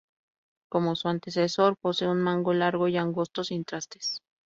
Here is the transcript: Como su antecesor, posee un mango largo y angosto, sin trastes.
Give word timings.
Como 0.67 0.95
su 0.95 1.09
antecesor, 1.09 1.77
posee 1.77 2.07
un 2.07 2.23
mango 2.23 2.53
largo 2.53 2.87
y 2.87 2.97
angosto, 2.97 3.43
sin 3.43 3.65
trastes. 3.65 4.23